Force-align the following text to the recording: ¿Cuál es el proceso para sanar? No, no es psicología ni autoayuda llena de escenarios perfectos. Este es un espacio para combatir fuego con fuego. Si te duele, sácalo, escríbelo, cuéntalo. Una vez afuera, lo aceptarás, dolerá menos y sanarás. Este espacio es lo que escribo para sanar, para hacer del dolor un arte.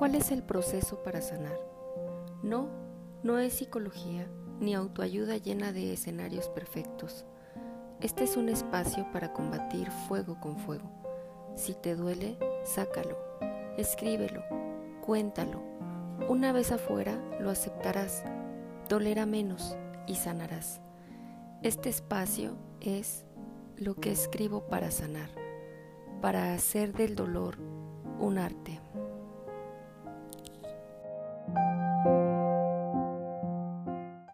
¿Cuál 0.00 0.14
es 0.14 0.30
el 0.30 0.42
proceso 0.42 1.02
para 1.02 1.20
sanar? 1.20 1.60
No, 2.42 2.70
no 3.22 3.38
es 3.38 3.52
psicología 3.52 4.26
ni 4.58 4.72
autoayuda 4.74 5.36
llena 5.36 5.74
de 5.74 5.92
escenarios 5.92 6.48
perfectos. 6.48 7.26
Este 8.00 8.24
es 8.24 8.38
un 8.38 8.48
espacio 8.48 9.06
para 9.12 9.34
combatir 9.34 9.90
fuego 10.08 10.40
con 10.40 10.56
fuego. 10.56 10.90
Si 11.54 11.74
te 11.74 11.96
duele, 11.96 12.38
sácalo, 12.64 13.18
escríbelo, 13.76 14.42
cuéntalo. 15.02 15.62
Una 16.30 16.52
vez 16.52 16.72
afuera, 16.72 17.22
lo 17.38 17.50
aceptarás, 17.50 18.24
dolerá 18.88 19.26
menos 19.26 19.76
y 20.06 20.14
sanarás. 20.14 20.80
Este 21.60 21.90
espacio 21.90 22.56
es 22.80 23.26
lo 23.76 23.96
que 23.96 24.12
escribo 24.12 24.66
para 24.66 24.90
sanar, 24.90 25.28
para 26.22 26.54
hacer 26.54 26.94
del 26.94 27.16
dolor 27.16 27.58
un 28.18 28.38
arte. 28.38 28.80